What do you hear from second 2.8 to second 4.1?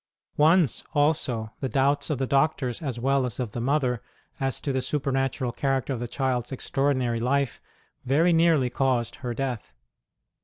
as well as of the mother